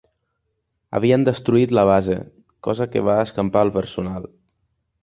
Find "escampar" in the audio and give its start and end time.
3.29-3.65